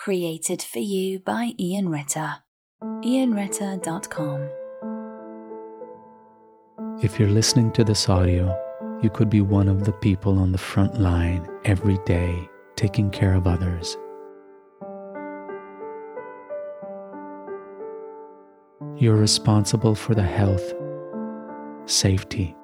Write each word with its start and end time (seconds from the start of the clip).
Created 0.00 0.62
for 0.62 0.78
you 0.78 1.18
by 1.18 1.52
Ian 1.60 1.90
Ritter. 1.90 2.36
IanRitter.com. 2.82 4.48
If 7.02 7.20
you're 7.20 7.28
listening 7.28 7.70
to 7.72 7.84
this 7.84 8.08
audio, 8.08 8.58
you 9.02 9.10
could 9.10 9.28
be 9.28 9.42
one 9.42 9.68
of 9.68 9.84
the 9.84 9.92
people 9.92 10.38
on 10.38 10.52
the 10.52 10.58
front 10.58 10.98
line 10.98 11.46
every 11.66 11.98
day 12.06 12.48
taking 12.76 13.10
care 13.10 13.34
of 13.34 13.46
others. 13.46 13.98
You're 18.96 19.16
responsible 19.16 19.94
for 19.94 20.14
the 20.14 20.22
health, 20.22 20.72
safety, 21.84 22.56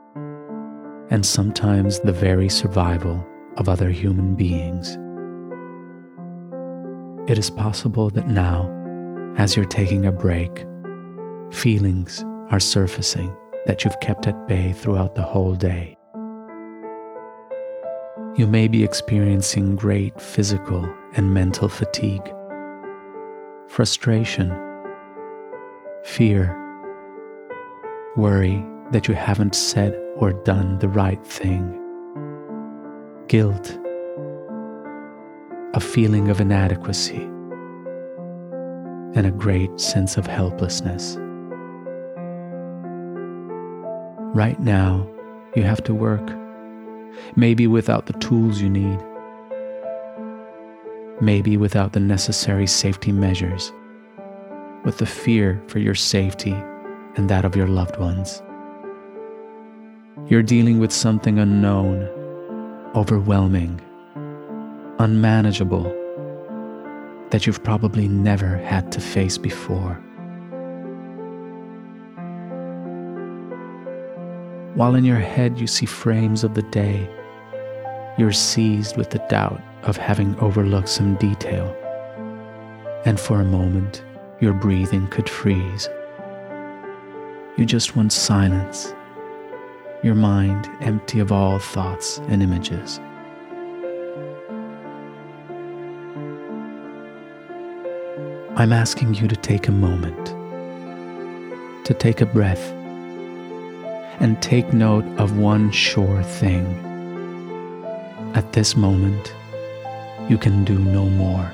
and 1.11 1.27
sometimes 1.27 2.01
the 2.01 2.15
very 2.15 2.49
survival 2.49 3.23
of 3.59 3.69
other 3.69 3.91
human 3.91 4.37
beings. 4.37 4.97
It 7.29 7.39
is 7.39 7.51
possible 7.51 8.09
that 8.11 8.29
now, 8.29 8.71
as 9.37 9.57
you're 9.57 9.65
taking 9.65 10.07
a 10.07 10.13
break, 10.13 10.65
feelings 11.51 12.25
are 12.53 12.61
surfacing 12.61 13.37
that 13.67 13.85
you've 13.85 13.99
kept 13.99 14.29
at 14.29 14.47
bay 14.47 14.73
throughout 14.73 15.17
the 15.17 15.25
whole 15.25 15.57
day. 15.57 15.99
You 18.37 18.47
may 18.47 18.69
be 18.69 18.85
experiencing 18.85 19.75
great 19.75 20.21
physical 20.21 20.89
and 21.15 21.35
mental 21.35 21.69
fatigue, 21.69 22.33
frustration, 23.67 24.51
fear, 26.05 26.55
worry 28.15 28.65
that 28.93 29.09
you 29.09 29.15
haven't 29.15 29.57
said 29.57 29.99
or 30.15 30.33
done 30.33 30.79
the 30.79 30.89
right 30.89 31.27
thing, 31.27 31.77
guilt, 33.27 33.77
a 35.77 35.81
feeling 35.81 36.31
of 36.31 36.41
inadequacy, 36.41 37.21
and 39.15 39.27
a 39.27 39.31
great 39.31 39.79
sense 39.79 40.17
of 40.17 40.27
helplessness. 40.27 41.19
Right 44.35 44.59
now, 44.59 45.07
you 45.55 45.65
have 45.65 45.85
to 45.85 45.93
work, 45.93 46.33
maybe 47.37 47.67
without 47.67 48.07
the 48.07 48.15
tools 48.15 48.63
you 48.63 48.71
need, 48.71 48.99
maybe 51.21 51.59
without 51.59 51.93
the 51.93 52.01
necessary 52.01 52.67
safety 52.67 53.13
measures, 53.13 53.71
with 54.87 54.97
the 54.97 55.05
fear 55.05 55.63
for 55.67 55.79
your 55.79 55.95
safety 55.95 56.57
and 57.17 57.29
that 57.29 57.45
of 57.45 57.55
your 57.55 57.69
loved 57.69 57.99
ones. 57.99 58.43
You're 60.27 60.43
dealing 60.43 60.79
with 60.79 60.91
something 60.91 61.39
unknown, 61.39 62.09
overwhelming, 62.95 63.83
unmanageable, 64.99 65.85
that 67.31 67.47
you've 67.47 67.63
probably 67.63 68.09
never 68.09 68.57
had 68.57 68.91
to 68.93 69.01
face 69.01 69.39
before. 69.39 69.95
While 74.75 74.95
in 74.95 75.05
your 75.05 75.19
head 75.19 75.59
you 75.59 75.67
see 75.67 75.87
frames 75.87 76.45
of 76.45 76.55
the 76.55 76.63
day, 76.63 77.09
you're 78.19 78.33
seized 78.33 78.97
with 78.97 79.11
the 79.11 79.25
doubt 79.29 79.61
of 79.83 79.97
having 79.97 80.39
overlooked 80.41 80.89
some 80.89 81.17
detail, 81.17 81.75
and 83.05 83.19
for 83.19 83.41
a 83.41 83.45
moment 83.45 84.05
your 84.41 84.53
breathing 84.53 85.07
could 85.09 85.29
freeze. 85.29 85.89
You 87.57 87.65
just 87.65 87.97
want 87.97 88.13
silence 88.13 88.95
your 90.03 90.15
mind 90.15 90.69
empty 90.81 91.21
of 91.21 91.33
all 91.33 91.59
thoughts 91.59 92.19
and 92.29 92.43
images. 92.43 93.01
I'm 98.59 98.73
asking 98.73 99.13
you 99.13 99.29
to 99.29 99.37
take 99.37 99.69
a 99.69 99.71
moment, 99.71 100.29
to 101.85 101.93
take 101.93 102.23
a 102.23 102.25
breath, 102.25 102.73
and 104.19 104.41
take 104.41 104.73
note 104.73 105.05
of 105.19 105.37
one 105.37 105.71
sure 105.71 106.23
thing. 106.23 106.65
At 108.35 108.55
this 108.55 108.75
moment, 108.75 109.35
you 110.31 110.39
can 110.39 110.65
do 110.65 110.79
no 110.79 111.05
more. 111.05 111.53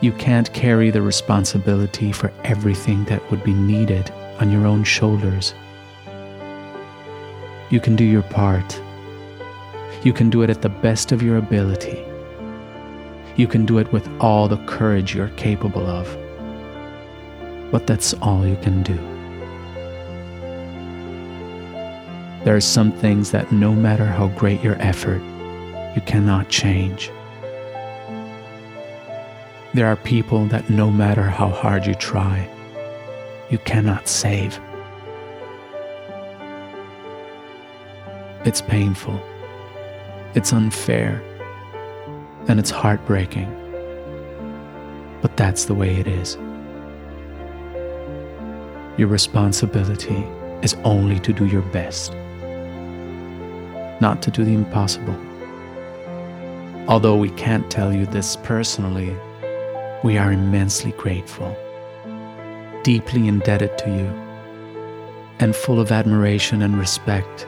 You 0.00 0.12
can't 0.12 0.52
carry 0.52 0.90
the 0.90 1.02
responsibility 1.02 2.12
for 2.12 2.32
everything 2.44 3.04
that 3.06 3.28
would 3.32 3.42
be 3.42 3.52
needed 3.52 4.12
on 4.38 4.52
your 4.52 4.64
own 4.64 4.84
shoulders. 4.84 5.54
You 7.70 7.80
can 7.80 7.96
do 7.96 8.04
your 8.04 8.22
part. 8.22 8.80
You 10.04 10.12
can 10.12 10.30
do 10.30 10.42
it 10.42 10.50
at 10.50 10.62
the 10.62 10.68
best 10.68 11.10
of 11.10 11.20
your 11.20 11.36
ability. 11.36 12.05
You 13.36 13.46
can 13.46 13.66
do 13.66 13.78
it 13.78 13.92
with 13.92 14.08
all 14.18 14.48
the 14.48 14.56
courage 14.64 15.14
you're 15.14 15.28
capable 15.36 15.86
of. 15.86 16.16
But 17.70 17.86
that's 17.86 18.14
all 18.14 18.46
you 18.46 18.56
can 18.56 18.82
do. 18.82 18.96
There 22.44 22.56
are 22.56 22.60
some 22.60 22.92
things 22.92 23.32
that 23.32 23.52
no 23.52 23.74
matter 23.74 24.06
how 24.06 24.28
great 24.28 24.62
your 24.62 24.80
effort, 24.80 25.20
you 25.94 26.00
cannot 26.06 26.48
change. 26.48 27.10
There 29.74 29.86
are 29.86 29.96
people 29.96 30.46
that 30.46 30.70
no 30.70 30.90
matter 30.90 31.24
how 31.24 31.48
hard 31.48 31.86
you 31.86 31.94
try, 31.94 32.48
you 33.50 33.58
cannot 33.58 34.08
save. 34.08 34.58
It's 38.46 38.62
painful. 38.62 39.20
It's 40.34 40.52
unfair. 40.52 41.20
And 42.48 42.58
it's 42.60 42.70
heartbreaking. 42.70 43.50
But 45.20 45.36
that's 45.36 45.64
the 45.64 45.74
way 45.74 45.96
it 45.96 46.06
is. 46.06 46.36
Your 48.96 49.08
responsibility 49.08 50.24
is 50.62 50.74
only 50.84 51.18
to 51.20 51.32
do 51.32 51.46
your 51.46 51.62
best, 51.62 52.12
not 54.00 54.22
to 54.22 54.30
do 54.30 54.44
the 54.44 54.54
impossible. 54.54 55.16
Although 56.88 57.16
we 57.16 57.30
can't 57.30 57.70
tell 57.70 57.92
you 57.92 58.06
this 58.06 58.36
personally, 58.36 59.14
we 60.04 60.16
are 60.16 60.32
immensely 60.32 60.92
grateful, 60.92 61.56
deeply 62.84 63.26
indebted 63.26 63.76
to 63.78 63.90
you, 63.90 64.06
and 65.40 65.54
full 65.54 65.80
of 65.80 65.90
admiration 65.90 66.62
and 66.62 66.78
respect 66.78 67.46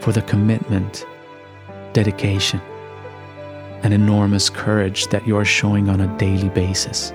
for 0.00 0.12
the 0.12 0.22
commitment, 0.22 1.04
dedication, 1.92 2.60
and 3.82 3.94
enormous 3.94 4.50
courage 4.50 5.06
that 5.08 5.26
you 5.26 5.36
are 5.36 5.44
showing 5.44 5.88
on 5.88 6.00
a 6.00 6.18
daily 6.18 6.48
basis. 6.48 7.10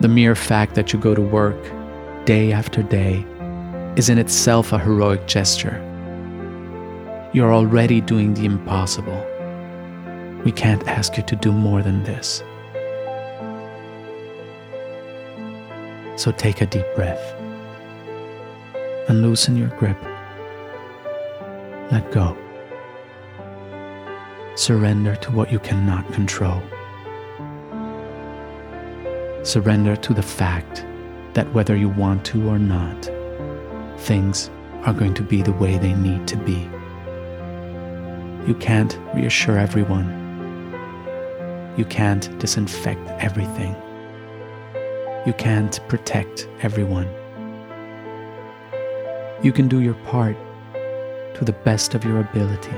The 0.00 0.08
mere 0.08 0.34
fact 0.34 0.74
that 0.74 0.92
you 0.92 0.98
go 0.98 1.14
to 1.14 1.22
work 1.22 1.56
day 2.24 2.52
after 2.52 2.82
day 2.82 3.24
is 3.96 4.08
in 4.08 4.18
itself 4.18 4.72
a 4.72 4.78
heroic 4.78 5.26
gesture. 5.26 5.84
You're 7.32 7.52
already 7.52 8.00
doing 8.00 8.34
the 8.34 8.44
impossible. 8.44 9.24
We 10.44 10.52
can't 10.52 10.86
ask 10.86 11.16
you 11.16 11.22
to 11.24 11.36
do 11.36 11.52
more 11.52 11.82
than 11.82 12.04
this. 12.04 12.42
So 16.16 16.32
take 16.32 16.60
a 16.60 16.66
deep 16.66 16.86
breath 16.94 17.34
and 19.08 19.22
loosen 19.22 19.56
your 19.56 19.68
grip. 19.68 20.00
Let 21.90 22.10
go. 22.12 22.36
Surrender 24.58 25.14
to 25.14 25.30
what 25.30 25.52
you 25.52 25.60
cannot 25.60 26.12
control. 26.12 26.60
Surrender 29.44 29.94
to 29.94 30.12
the 30.12 30.20
fact 30.20 30.84
that 31.34 31.46
whether 31.54 31.76
you 31.76 31.88
want 31.88 32.24
to 32.24 32.48
or 32.48 32.58
not, 32.58 33.08
things 33.98 34.50
are 34.82 34.92
going 34.92 35.14
to 35.14 35.22
be 35.22 35.42
the 35.42 35.52
way 35.52 35.78
they 35.78 35.94
need 35.94 36.26
to 36.26 36.36
be. 36.38 36.68
You 38.48 38.56
can't 38.58 38.98
reassure 39.14 39.56
everyone. 39.56 40.08
You 41.76 41.84
can't 41.84 42.36
disinfect 42.40 43.08
everything. 43.22 43.76
You 45.24 45.34
can't 45.34 45.78
protect 45.86 46.48
everyone. 46.62 47.08
You 49.40 49.52
can 49.52 49.68
do 49.68 49.82
your 49.82 49.94
part 50.10 50.36
to 51.36 51.44
the 51.44 51.56
best 51.64 51.94
of 51.94 52.04
your 52.04 52.18
ability. 52.18 52.74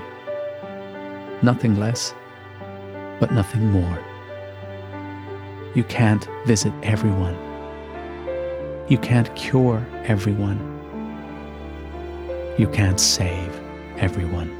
Nothing 1.42 1.78
less, 1.78 2.14
but 3.18 3.32
nothing 3.32 3.70
more. 3.70 3.98
You 5.74 5.84
can't 5.84 6.28
visit 6.46 6.72
everyone. 6.82 7.36
You 8.88 8.98
can't 8.98 9.34
cure 9.36 9.86
everyone. 10.04 10.58
You 12.58 12.66
can't 12.68 13.00
save 13.00 13.58
everyone. 13.98 14.50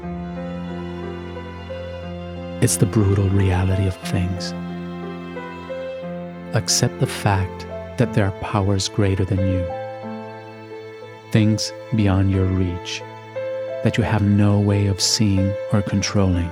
It's 2.61 2.77
the 2.77 2.85
brutal 2.85 3.29
reality 3.29 3.87
of 3.87 3.95
things. 3.97 4.53
Accept 6.55 6.99
the 6.99 7.07
fact 7.07 7.67
that 7.97 8.13
there 8.13 8.25
are 8.25 8.39
powers 8.41 8.87
greater 8.87 9.25
than 9.25 9.39
you 9.39 9.65
things 11.31 11.71
beyond 11.95 12.29
your 12.29 12.45
reach 12.45 13.01
that 13.83 13.97
you 13.97 14.03
have 14.03 14.21
no 14.21 14.59
way 14.59 14.87
of 14.87 14.99
seeing 15.01 15.53
or 15.71 15.81
controlling. 15.81 16.49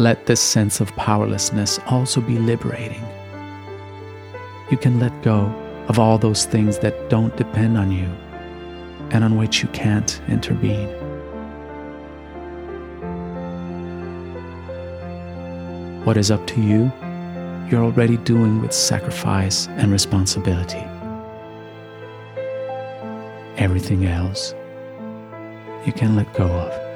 Let 0.00 0.24
this 0.24 0.40
sense 0.40 0.80
of 0.80 0.96
powerlessness 0.96 1.78
also 1.86 2.22
be 2.22 2.38
liberating. 2.38 3.04
You 4.70 4.78
can 4.78 4.98
let 4.98 5.22
go 5.22 5.40
of 5.88 5.98
all 5.98 6.16
those 6.16 6.46
things 6.46 6.78
that 6.78 7.10
don't 7.10 7.36
depend 7.36 7.76
on 7.76 7.92
you 7.92 8.08
and 9.10 9.22
on 9.22 9.36
which 9.36 9.60
you 9.60 9.68
can't 9.74 10.18
intervene. 10.26 10.88
What 16.06 16.16
is 16.16 16.30
up 16.30 16.46
to 16.46 16.62
you, 16.62 16.90
you're 17.68 17.84
already 17.84 18.16
doing 18.16 18.62
with 18.62 18.72
sacrifice 18.72 19.68
and 19.68 19.92
responsibility. 19.92 20.82
Everything 23.58 24.06
else, 24.06 24.54
you 25.84 25.92
can 25.92 26.16
let 26.16 26.32
go 26.32 26.46
of. 26.46 26.89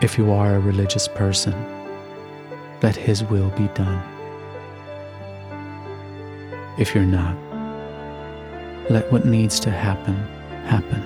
If 0.00 0.16
you 0.16 0.30
are 0.30 0.54
a 0.54 0.60
religious 0.60 1.08
person, 1.08 1.54
let 2.82 2.94
His 2.94 3.24
will 3.24 3.50
be 3.50 3.66
done. 3.74 4.00
If 6.78 6.94
you're 6.94 7.04
not, 7.04 7.36
let 8.88 9.10
what 9.10 9.26
needs 9.26 9.58
to 9.60 9.72
happen 9.72 10.14
happen. 10.66 11.02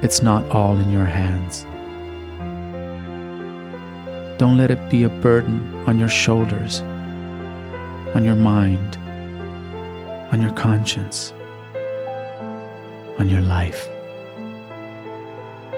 It's 0.00 0.22
not 0.22 0.48
all 0.50 0.78
in 0.78 0.92
your 0.92 1.06
hands. 1.06 1.64
Don't 4.38 4.56
let 4.56 4.70
it 4.70 4.88
be 4.88 5.02
a 5.02 5.08
burden 5.08 5.74
on 5.88 5.98
your 5.98 6.08
shoulders, 6.08 6.82
on 8.14 8.24
your 8.24 8.36
mind, 8.36 8.96
on 10.30 10.40
your 10.40 10.52
conscience, 10.52 11.32
on 13.18 13.28
your 13.28 13.40
life. 13.40 13.88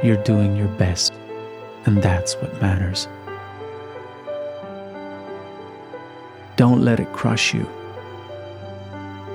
You're 0.03 0.23
doing 0.23 0.55
your 0.55 0.69
best, 0.69 1.15
and 1.87 2.03
that's 2.03 2.35
what 2.37 2.61
matters. 2.61 3.09
Don't 6.57 6.83
let 6.83 7.01
it 7.01 7.13
crush 7.13 7.55
you. 7.55 7.69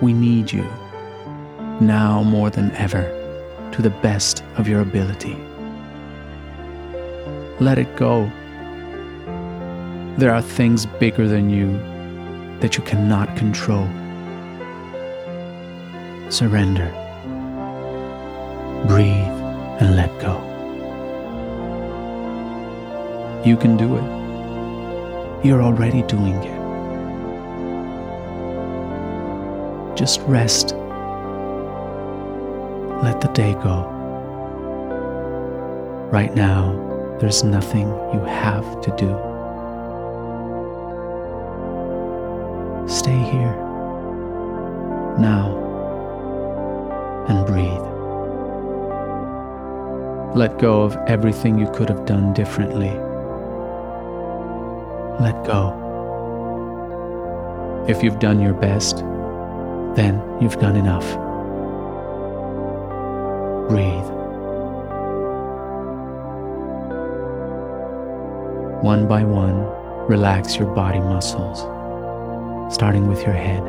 We 0.02 0.14
need 0.14 0.52
you, 0.52 0.64
now 1.82 2.22
more 2.22 2.50
than 2.50 2.72
ever, 2.72 3.04
to 3.72 3.82
the 3.82 3.90
best 3.90 4.44
of 4.58 4.68
your 4.68 4.82
ability. 4.82 5.36
Let 7.60 7.78
it 7.78 7.96
go. 7.96 8.32
There 10.18 10.34
are 10.34 10.42
things 10.42 10.86
bigger 10.86 11.28
than 11.28 11.50
you 11.50 11.80
that 12.60 12.78
you 12.78 12.84
cannot 12.84 13.36
control. 13.38 13.88
Surrender. 16.30 16.92
Breathe 18.88 19.36
and 19.82 19.96
let 19.96 20.10
go. 20.20 20.55
You 23.46 23.56
can 23.56 23.78
do 23.78 23.96
it. 23.96 25.46
You're 25.46 25.62
already 25.62 26.02
doing 26.02 26.34
it. 26.34 26.56
Just 29.96 30.20
rest. 30.22 30.76
Let 33.04 33.22
the 33.22 33.28
day 33.36 33.54
go. 33.54 33.84
Right 36.12 36.34
now, 36.34 36.74
there's 37.20 37.44
nothing 37.44 37.88
you 38.14 38.20
have 38.22 38.82
to 38.82 38.90
do. 38.98 39.10
Stay 42.90 43.18
here, 43.32 43.56
now, 45.20 45.56
and 47.30 47.46
breathe. 47.46 47.86
Let 50.36 50.58
go 50.58 50.82
of 50.82 50.98
everything 51.06 51.60
you 51.60 51.70
could 51.72 51.90
have 51.90 52.08
done 52.08 52.34
differently. 52.34 53.00
Let 55.20 55.46
go. 55.46 55.82
If 57.88 58.04
you've 58.04 58.20
done 58.20 58.42
your 58.42 58.54
best, 58.54 58.98
then 59.96 60.22
you've 60.42 60.60
done 60.60 60.76
enough. 60.76 61.06
Breathe. 63.70 64.10
One 68.84 69.08
by 69.08 69.24
one, 69.24 69.66
relax 70.08 70.58
your 70.58 70.68
body 70.76 71.00
muscles, 71.00 71.62
starting 72.74 73.08
with 73.08 73.22
your 73.24 73.34
head. 73.34 73.64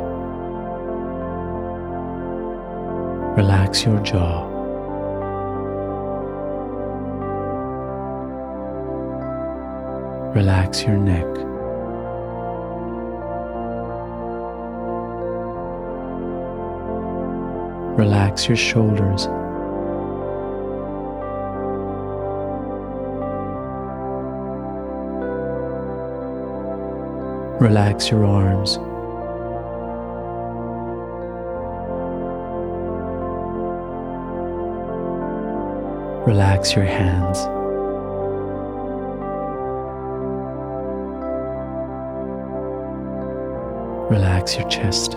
Relax 3.36 3.84
your 3.84 4.00
jaw. 4.00 4.45
Relax 10.36 10.82
your 10.82 10.98
neck. 10.98 11.24
Relax 17.96 18.46
your 18.46 18.58
shoulders. 18.58 19.28
Relax 27.58 28.10
your 28.10 28.26
arms. 28.26 28.76
Relax 36.28 36.74
your 36.74 36.84
hands. 36.84 37.55
Relax 44.10 44.56
your 44.56 44.68
chest. 44.68 45.16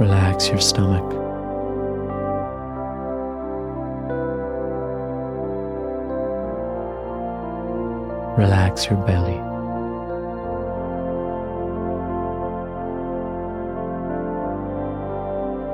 Relax 0.00 0.48
your 0.48 0.60
stomach. 0.60 1.02
Relax 8.38 8.86
your 8.86 8.98
belly. 9.04 9.40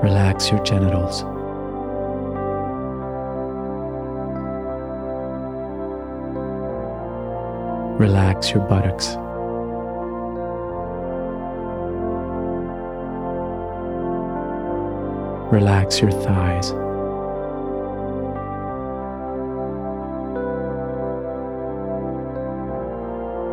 Relax 0.02 0.50
your 0.50 0.62
genitals. 0.64 1.24
Relax 8.00 8.50
your 8.52 8.62
buttocks. 8.66 9.08
Relax 15.52 16.00
your 16.00 16.10
thighs. 16.10 16.72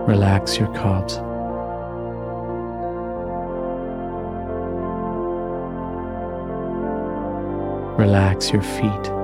Relax 0.08 0.58
your 0.58 0.74
calves. 0.74 1.18
Relax 8.00 8.54
your 8.54 8.62
feet. 8.62 9.17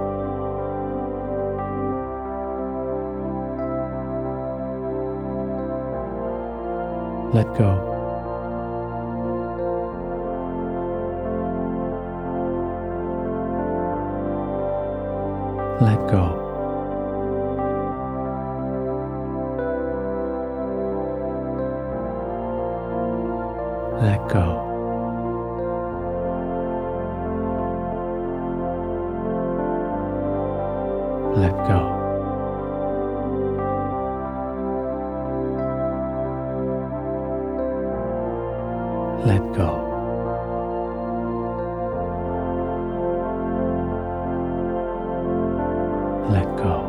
Let 7.33 7.47
go. 7.57 7.89
Let 15.81 15.97
go. 16.11 16.39
Let 23.99 24.29
go. 24.29 24.73
Let 39.25 39.39
go. 39.53 39.72
Let 46.30 46.58
go. 46.58 46.82